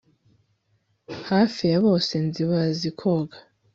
[1.29, 3.37] Hafi ya bose nzi bazi koga